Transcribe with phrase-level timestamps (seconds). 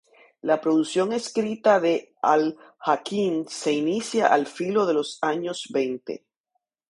[0.41, 6.25] La producción escrita de al-Hakim se inicia al filo de los años veinte.